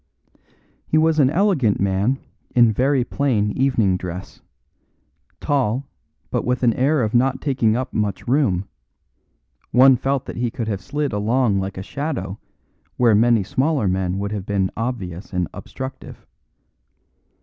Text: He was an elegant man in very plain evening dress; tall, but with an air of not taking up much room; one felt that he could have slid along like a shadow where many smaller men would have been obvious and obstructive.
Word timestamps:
He 0.87 0.97
was 0.97 1.19
an 1.19 1.29
elegant 1.29 1.79
man 1.79 2.17
in 2.55 2.71
very 2.71 3.03
plain 3.03 3.51
evening 3.51 3.97
dress; 3.97 4.41
tall, 5.39 5.85
but 6.31 6.43
with 6.43 6.63
an 6.63 6.73
air 6.73 7.03
of 7.03 7.13
not 7.13 7.39
taking 7.39 7.75
up 7.75 7.93
much 7.93 8.27
room; 8.27 8.65
one 9.69 9.95
felt 9.95 10.25
that 10.25 10.37
he 10.37 10.49
could 10.49 10.67
have 10.67 10.81
slid 10.81 11.13
along 11.13 11.59
like 11.59 11.77
a 11.77 11.83
shadow 11.83 12.39
where 12.97 13.13
many 13.13 13.43
smaller 13.43 13.87
men 13.87 14.17
would 14.17 14.31
have 14.31 14.47
been 14.47 14.71
obvious 14.75 15.33
and 15.33 15.47
obstructive. 15.53 16.25